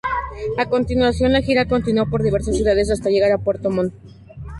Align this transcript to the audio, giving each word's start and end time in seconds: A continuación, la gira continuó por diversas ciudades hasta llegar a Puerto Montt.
A 0.57 0.65
continuación, 0.67 1.31
la 1.31 1.43
gira 1.43 1.67
continuó 1.67 2.07
por 2.09 2.23
diversas 2.23 2.55
ciudades 2.57 2.89
hasta 2.89 3.11
llegar 3.11 3.31
a 3.31 3.37
Puerto 3.37 3.69
Montt. 3.69 3.93